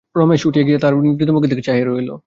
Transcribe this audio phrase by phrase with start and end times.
[0.15, 2.11] রমেশ উঠিয়া বসিয়া তাহার নিদ্রিত মুখের দিকে চাহিয়া রহিল।